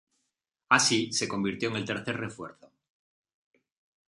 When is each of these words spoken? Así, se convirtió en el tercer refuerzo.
Así, 0.69 1.13
se 1.13 1.27
convirtió 1.27 1.69
en 1.69 1.75
el 1.75 1.85
tercer 1.85 2.17
refuerzo. 2.17 2.71